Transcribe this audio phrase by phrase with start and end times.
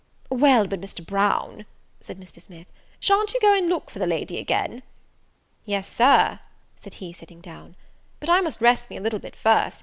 [0.31, 1.05] "Well, but, Mr.
[1.05, 1.67] Brown,"
[1.99, 2.41] said Mr.
[2.41, 2.65] Smith,
[2.99, 4.81] "sha'n't you go and look for the lady again?"
[5.63, 6.39] "Yes, Sir,"
[6.75, 7.75] said he, sitting down;
[8.19, 9.79] "but I must rest me a little bit first.